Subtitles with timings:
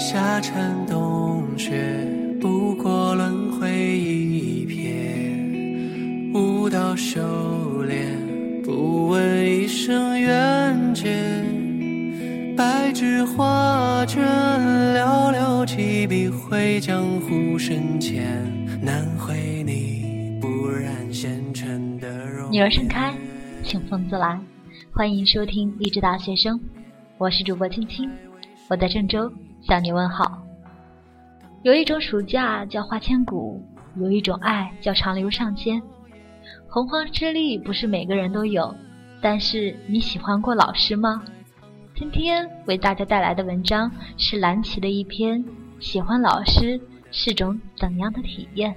[0.00, 2.06] 夏蝉冬雪，
[2.40, 6.32] 不过轮回一瞥。
[6.32, 8.10] 舞刀修炼，
[8.64, 11.44] 不问一生缘劫。
[12.56, 18.24] 白纸画卷，寥寥几笔绘江湖深浅。
[18.80, 23.12] 难绘你不染纤尘的容女儿盛开，
[23.62, 24.40] 清风自来。
[24.92, 26.58] 欢迎收听励志大学生，
[27.18, 28.10] 我是主播青青，
[28.70, 30.42] 我在郑州向你问好。
[31.62, 33.62] 有一种暑假叫花千骨，
[33.96, 35.82] 有一种爱叫长流上仙。
[36.68, 38.74] 洪荒之力不是每个人都有，
[39.20, 41.22] 但是你喜欢过老师吗？
[41.94, 45.44] 今天为大家带来的文章是蓝旗的一篇
[45.80, 46.80] 《喜欢老师
[47.10, 48.72] 是种怎样的体验》。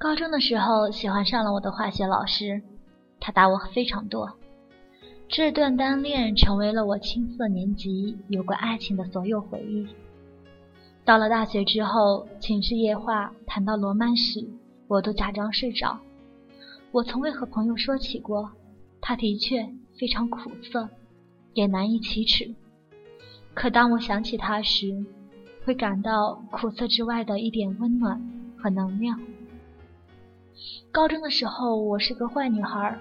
[0.00, 2.62] 高中的时候，喜欢上了我的化学老师，
[3.20, 4.32] 他打我非常多。
[5.28, 9.86] 这段单恋成为了我青涩年纪有过爱情的所有回忆。
[11.04, 14.42] 到了大学之后，寝室夜话谈到罗曼史，
[14.88, 16.00] 我都假装睡着。
[16.92, 18.50] 我从未和朋友说起过，
[19.02, 20.88] 他的确非常苦涩，
[21.52, 22.54] 也难以启齿。
[23.52, 25.04] 可当我想起他时，
[25.66, 28.18] 会感到苦涩之外的一点温暖
[28.56, 29.20] 和能量。
[30.92, 32.98] 高中的时候，我是个坏女孩。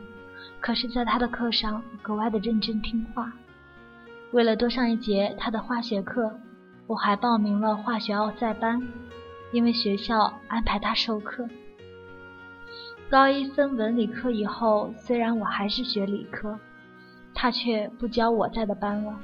[0.60, 3.32] 可是，在他的课上格外的认真听话。
[4.32, 6.32] 为了多上一节他的化学课，
[6.86, 8.82] 我还报名了化学奥赛班，
[9.52, 11.48] 因为学校安排他授课。
[13.10, 16.60] 高一分文理课以后，虽然我还是学理科，
[17.34, 19.18] 他却不教我在的班了。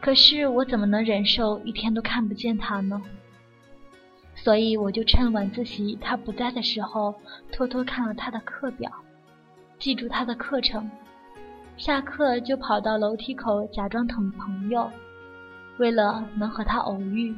[0.00, 3.02] 可是我怎么能忍受一天都看不见他呢？
[4.46, 7.12] 所以我就趁晚自习他不在的时候，
[7.50, 8.88] 偷偷看了他的课表。
[9.76, 10.88] 记住他的课程，
[11.76, 14.88] 下课就跑到楼梯口假装等朋友，
[15.78, 17.34] 为了能和他偶遇。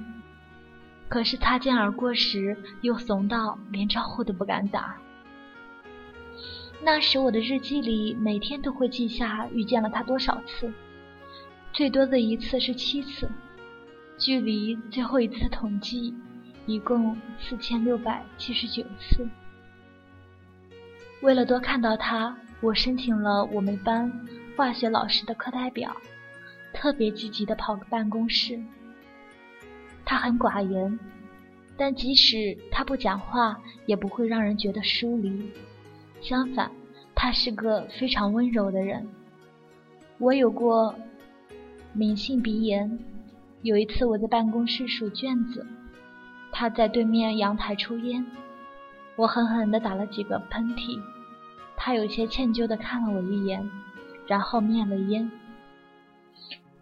[1.09, 4.95] 可是擦肩而过时，又怂到连招呼都不敢打。
[6.83, 10.71] 那时我的日记里每天都会记下遇见了他多少次，
[11.73, 13.31] 最多的一次是七次，
[14.19, 16.15] 距离最后一次统计，
[16.69, 19.27] 一共四千六百七十九次。
[21.23, 24.13] 为了多看到他，我申请了我们班
[24.55, 25.97] 化学老师的课代表，
[26.75, 28.61] 特别积极的跑个办公室。
[30.05, 30.99] 他很寡言，
[31.75, 35.51] 但即使他不讲话，也不会让人觉得疏离。
[36.21, 36.71] 相反，
[37.15, 39.09] 他是个非常温柔的人。
[40.19, 40.95] 我有过
[41.95, 42.99] 敏性鼻炎，
[43.63, 45.67] 有一次我在办公室数卷子，
[46.53, 48.25] 他在对面阳台抽烟。
[49.17, 51.01] 我狠狠地打了几个喷嚏，
[51.77, 53.69] 他有些歉疚地看了我一眼，
[54.27, 55.31] 然后灭了烟。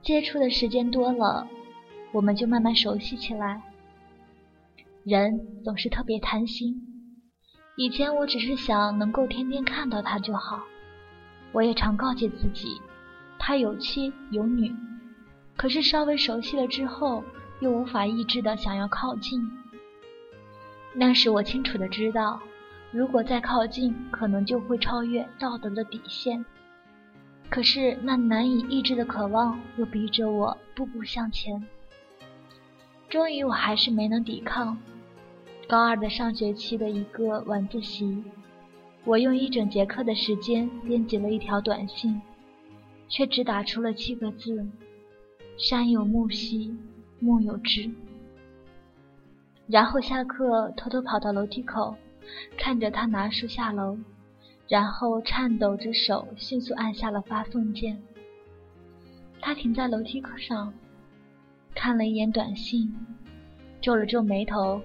[0.02, 1.48] 接触的时间多了，
[2.12, 3.62] 我们就慢慢熟悉起来。
[5.02, 6.80] 人总是特别贪心，
[7.76, 10.62] 以前我只是想能够天天看到他就好。
[11.52, 12.80] 我也常告诫自己，
[13.38, 14.74] 他有妻有女，
[15.56, 17.24] 可是稍微熟悉了之后，
[17.60, 19.40] 又无法抑制的想要靠近。
[20.94, 22.40] 那时我清楚的知道，
[22.90, 26.44] 如果再靠近，可能就会超越道德的底线。
[27.48, 31.64] 可是那难以抑制的渴望又逼着我步步向前。
[33.08, 34.76] 终于，我还是没能抵抗。
[35.68, 38.22] 高二的上学期的一个晚自习，
[39.04, 42.20] 我用一整节课的时间编辑了一条短信，
[43.08, 44.66] 却只打出了七个字
[45.58, 46.76] ：“山有木兮
[47.26, 47.90] 木有之。”
[49.66, 51.96] 然后下课，偷偷跑到楼梯口，
[52.56, 53.98] 看着他拿书下楼，
[54.68, 58.00] 然后颤抖着手迅速按下了发送键。
[59.40, 60.72] 他停在楼梯口上，
[61.74, 62.94] 看了一眼短信，
[63.80, 64.80] 皱了皱眉头，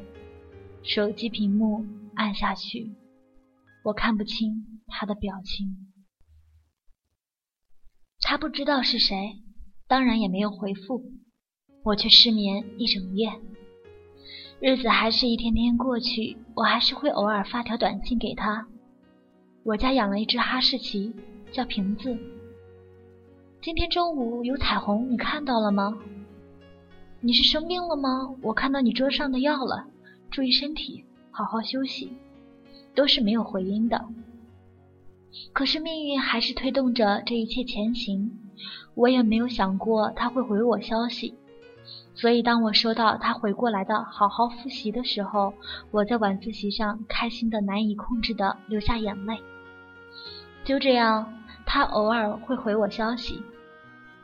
[0.81, 1.85] 手机屏幕
[2.15, 2.91] 按下去，
[3.83, 5.93] 我看不清他的表情。
[8.21, 9.43] 他不知道是谁，
[9.87, 11.03] 当然也没有回复，
[11.83, 13.31] 我却失眠一整夜。
[14.59, 18.67] 日子还是一天天过去，我还是会偶尔发条短信给他。
[19.63, 21.13] 我家养了一只哈士奇，
[21.51, 22.17] 叫瓶子。
[23.61, 25.97] 今天中午有彩虹，你看到了吗？
[27.19, 28.35] 你是生病了吗？
[28.41, 29.85] 我看到你桌上的药了，
[30.29, 32.11] 注意身体，好好休息。
[32.93, 34.05] 都是没有回音的。
[35.53, 38.29] 可是命运还是推动着这一切前行，
[38.95, 41.33] 我也没有想过他会回我消息，
[42.21, 45.55] 所以当我收到他回过来的“好好复习”的时候，
[45.89, 49.41] 我在晚自习上开心的难以控制的流下眼泪。
[50.63, 51.33] 就这样，
[51.65, 53.41] 他偶尔会回我消息，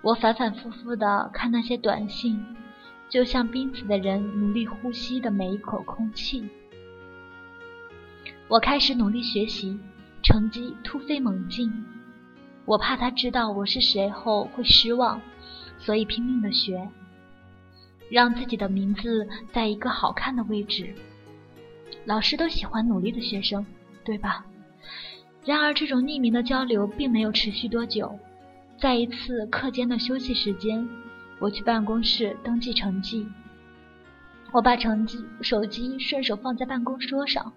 [0.03, 2.45] 我反反复复的看那些短信，
[3.09, 6.47] 就像濒死的人努力呼吸的每一口空气。
[8.47, 9.75] 我开始努力学习，
[10.21, 11.73] 成绩突飞猛进。
[12.65, 15.19] 我怕他知道我是谁后会失望，
[15.79, 16.87] 所以拼命的学，
[18.09, 20.93] 让自己的名字在一个好看的位置。
[22.05, 23.65] 老师都喜欢努力的学生，
[24.03, 24.45] 对吧？
[25.43, 28.17] 然而，这种匿名的交流并没有持续多久。
[28.79, 30.87] 在一次课间的休息时间，
[31.39, 33.25] 我去办公室登记成绩。
[34.51, 37.51] 我把成绩手机顺手放在办公桌上。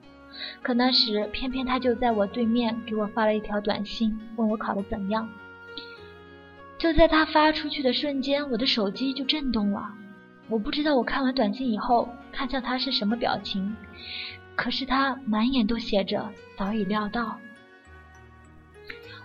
[0.62, 5.28] 可那时，偏偏他就在我对面，给我发了一条短信，问我考得怎样。
[6.78, 9.92] 就在他发出去的瞬间，我的手机就震动了。
[10.50, 13.76] 我不知道我看完短信以后，看向他是什么表情，
[14.56, 17.38] 可是他满眼都写着早已料到。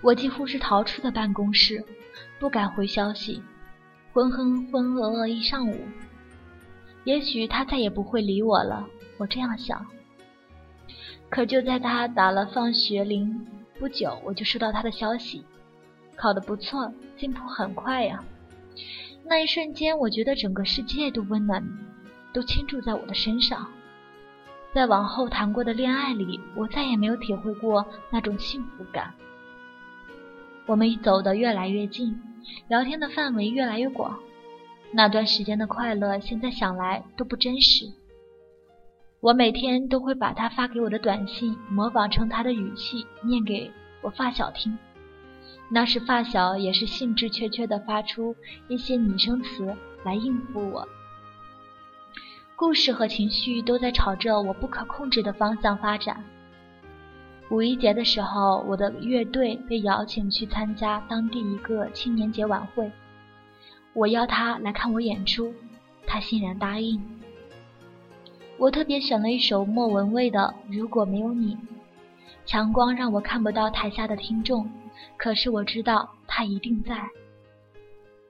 [0.02, 1.84] 我几乎是逃出了办公室，
[2.40, 3.42] 不敢回消息，
[4.14, 5.76] 浑浑浑噩噩一上午。
[7.06, 8.88] 也许他再也不会理我了，
[9.18, 9.84] 我这样想。
[11.30, 13.48] 可就在他打了放学铃
[13.80, 15.44] 不久，我就收到他的消息，
[16.16, 18.24] 考得不错，进步很快呀。
[19.28, 21.68] 那一瞬间，我觉得整个世界都温暖，
[22.32, 23.68] 都倾注在我的身上。
[24.72, 29.14] 在往后谈过的恋爱里，我再也没有体会过那种幸福感。
[30.68, 32.22] 我们走得越来越近，
[32.68, 34.20] 聊天的范围越来越广，
[34.92, 37.86] 那段时间的快乐，现在想来都不真实。
[39.22, 44.78] 我每天都会把他发给我的短信模仿成他的语气念给我发小听，
[45.70, 48.36] 那时发小也是兴致缺缺地发出
[48.68, 50.88] 一些拟声词来应付我，
[52.56, 56.24] 故事和情绪都在朝着我不可控制的方向发展。
[57.50, 62.92] 五一节的时候，我的乐队被邀请去参加当地一个青年节晚会，
[63.94, 65.54] 我邀他来看我演出，
[66.06, 67.02] 他欣然答应。
[68.58, 71.56] 我特别选了一首莫文蔚的《如果没有你》，
[72.46, 74.70] 强光让我看不到台下的听众，
[75.18, 77.10] 可是我知道他一定在。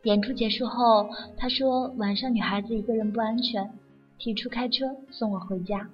[0.03, 3.69] 演出结束后，他说晚上女孩子一个人不安全，
[4.17, 5.89] 提出开车送我回家。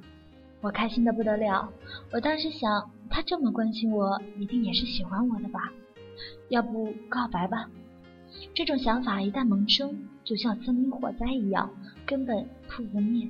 [0.60, 1.72] 我开心的不得了。
[2.12, 5.72] 我当时想，他这么关心我，一定也是喜欢我的吧？
[6.50, 7.70] 要不告白吧？
[8.54, 11.70] 这种想法一旦萌生，就像森林火灾一样，
[12.06, 13.28] 根本扑不灭。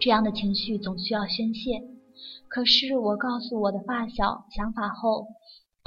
[0.00, 1.82] 这样的情绪总需要宣泄，
[2.48, 5.28] 可是我告诉我的发小想法后，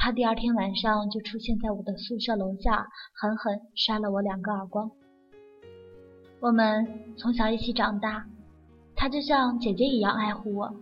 [0.07, 4.89] 他第二天晚上就出现在我的宿舍楼下，狠狠扇了我两个耳光。
[6.39, 6.87] 我们
[7.17, 8.25] 从小一起长大，
[8.95, 10.73] 他就像姐姐一样爱护我。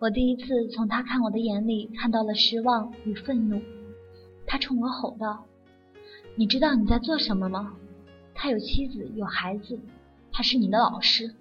[0.00, 3.58] 我第一次从他看我的眼里看到了失望与愤怒。
[4.46, 5.46] 他冲我吼道
[6.36, 7.74] ：“你知道你在做什么吗？
[8.34, 9.80] 他有妻子有孩子，
[10.30, 11.34] 他是你的老师。”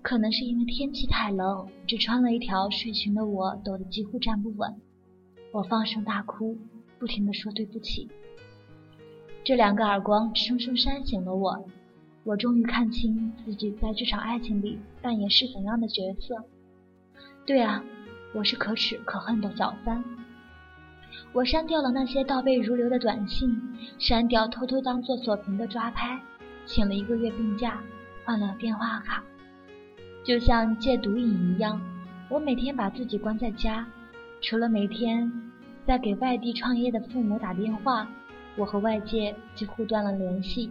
[0.00, 4.74] 可能是因为天气太冷，只穿了一条睡裙的我抖得几乎站不稳。
[5.50, 6.56] 我放声大哭，
[6.98, 8.08] 不停地说对不起。
[9.44, 11.64] 这两个耳光生生扇醒了我，
[12.24, 16.44] 我终于看清自己在这场爱情里扮演是怎样的角色。
[17.46, 17.82] 对啊，
[18.34, 20.04] 我是可耻可恨的小三。
[21.32, 23.58] 我删掉了那些倒背如流的短信，
[23.98, 26.20] 删掉偷偷当做锁屏的抓拍，
[26.66, 27.80] 请了一个月病假，
[28.24, 29.24] 换了电话卡。
[30.24, 31.80] 就像戒毒瘾一样，
[32.28, 33.86] 我每天把自己关在家，
[34.40, 35.30] 除了每天
[35.84, 38.08] 在给外地创业的父母打电话，
[38.56, 40.70] 我和外界几乎断了联系。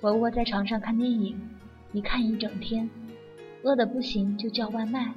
[0.00, 1.38] 我窝在床上看电影，
[1.92, 2.88] 一看一整天，
[3.62, 5.12] 饿得不行就叫外卖。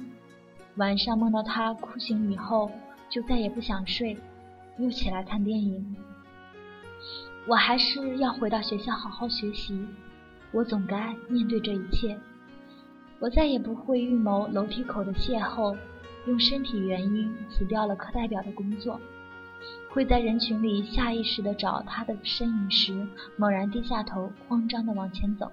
[0.76, 2.70] 晚上梦到他哭醒以后，
[3.08, 4.16] 就再也不想睡，
[4.78, 5.96] 又起来看电影。
[7.46, 9.86] 我还是要回到学校好好学习，
[10.52, 12.18] 我总该面对这一切。
[13.18, 15.76] 我再也不会预谋楼梯口的邂逅，
[16.28, 19.00] 用身体原因辞掉了课代表的工作，
[19.88, 25.50] 会在人群里下意识地找他的身影时，猛然低下头，慌张地往前走。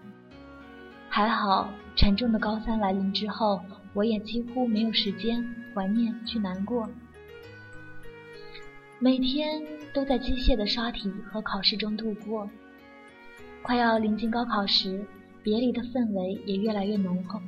[1.09, 3.61] 还好，沉重的高三来临之后，
[3.93, 6.89] 我也几乎没有时间怀念去难过，
[8.99, 9.61] 每天
[9.93, 12.49] 都在机械的刷题和考试中度过。
[13.61, 15.05] 快要临近高考时。
[15.43, 17.39] 别离的氛围也越来越浓厚。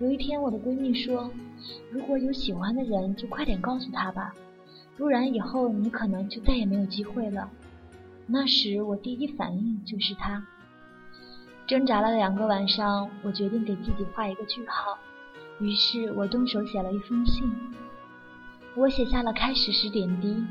[0.00, 1.30] 有一天，我的闺蜜说
[1.90, 4.34] ：“如果有喜欢的人，就快点告诉他吧，
[4.96, 7.50] 不然以后你可能就再也没有机会了。”
[8.26, 10.46] 那时，我第一反应就是他。
[11.66, 14.98] 挣扎了两个晚上，我决定给自己画一个句号。
[15.60, 17.50] 于是我动手写了一封信。
[18.74, 20.44] 我写下了开始时点滴，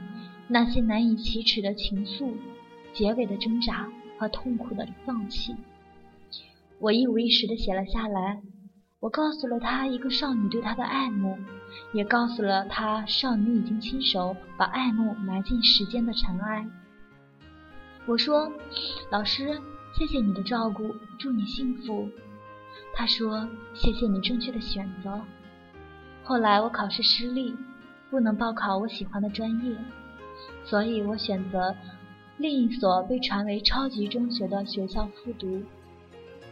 [0.48, 2.34] 那些难以启齿的情愫，
[2.94, 5.56] 结尾的挣扎和痛苦的放弃。
[6.80, 8.42] 我一五一十的写了下来。
[9.02, 11.36] 我告诉了他一个少女对他的爱慕，
[11.92, 16.66] 也告诉了他少女已经亲手把爱慕埋进时间的尘埃。
[18.06, 18.50] 我说
[19.12, 19.60] ：“老师。”
[19.94, 22.08] 谢谢你的照顾，祝你幸福。
[22.94, 25.20] 他说：“谢谢你正确的选择。”
[26.24, 27.54] 后来我考试失利，
[28.10, 29.76] 不能报考我喜欢的专业，
[30.64, 31.76] 所以我选择
[32.38, 35.62] 另一所被传为超级中学的学校复读。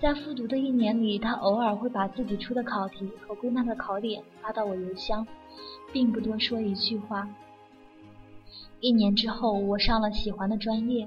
[0.01, 5.27] 在复读的一年里，他偶尔会把自己出的考题和归纳的考点发到我邮箱，
[5.91, 7.27] 并不多说一句话。
[8.79, 11.05] 一年之后，我上了喜欢的专业。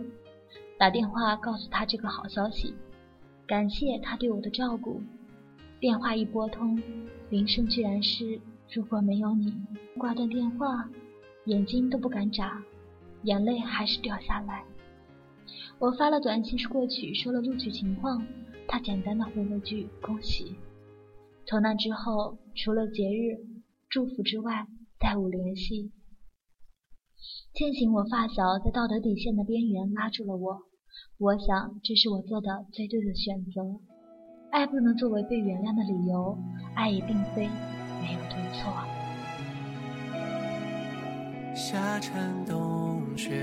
[0.78, 2.74] 打电话告诉他这个好消息，
[3.46, 5.00] 感谢他对我的照顾。
[5.80, 6.82] 电话一拨通，
[7.30, 8.38] 铃声居然是
[8.70, 9.54] “如果没有你”。
[9.96, 10.86] 挂断电话，
[11.46, 12.62] 眼睛都不敢眨，
[13.22, 14.64] 眼泪还是掉下来。
[15.78, 18.26] 我发了短信过去，说了录取情况，
[18.72, 20.56] 他简单的回了句“恭喜”。
[21.44, 23.36] 从那之后，除了节日
[23.90, 24.66] 祝福之外，
[24.98, 25.92] 再无联系。
[27.52, 30.62] 庆幸我发小在道德底线的边缘拉住了我。
[31.18, 33.78] 我想，这是我做的最对的选择。
[34.50, 36.38] 爱不能作为被原谅的理由，
[36.74, 37.46] 爱也并非
[38.00, 38.72] 没有对错。
[41.54, 43.36] 夏蝉冬雪，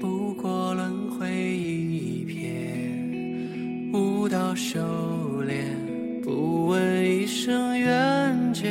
[0.00, 1.91] 不过轮回一；
[4.54, 5.64] 修炼，
[6.22, 8.68] 不问一生缘劫。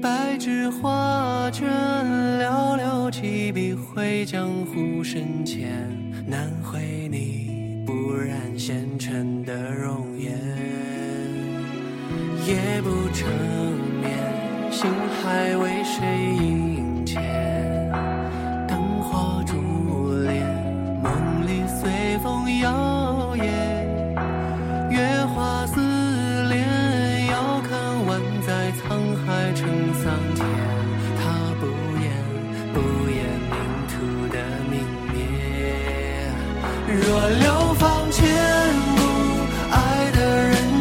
[0.00, 1.68] 白纸画卷，
[2.40, 5.68] 寥寥几笔绘江湖深浅。
[6.26, 10.32] 难绘你不染纤尘的容颜，
[12.46, 13.28] 夜不成
[14.00, 14.12] 眠，
[14.70, 14.90] 心
[15.22, 17.22] 还为谁萦牵？
[18.68, 19.56] 灯火烛
[20.24, 20.46] 帘，
[21.02, 22.70] 梦里随风摇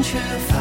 [0.09, 0.56] 却发